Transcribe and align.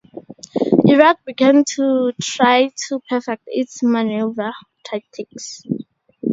Iraq 0.87 1.23
began 1.27 1.63
to 1.63 2.11
try 2.19 2.71
to 2.87 2.99
perfect 3.07 3.43
its 3.45 3.83
maneuver 3.83 4.51
tactics. 4.83 5.61